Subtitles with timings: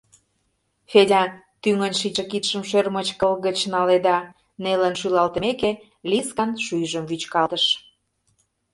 [0.89, 1.23] Федя
[1.61, 4.17] тӱҥын шичше кидшым шӧрмыч кыл гыч наледа,
[4.63, 5.71] нелын шӱлалтымеке,
[6.09, 7.65] Лискан шӱйжым вӱчкалтыш.